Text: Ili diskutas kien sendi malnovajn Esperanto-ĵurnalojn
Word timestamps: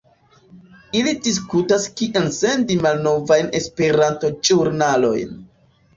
Ili 0.99 1.13
diskutas 1.27 1.85
kien 1.99 2.25
sendi 2.37 2.79
malnovajn 2.87 3.53
Esperanto-ĵurnalojn 3.61 5.37